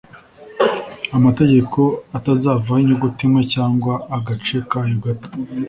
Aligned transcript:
amategeko 1.17 1.79
atazavaho 2.17 2.79
inyuguti 2.81 3.21
imwe 3.27 3.41
cyangwa 3.53 3.93
agace 4.17 4.55
kayo 4.69 4.95
gato 5.03 5.29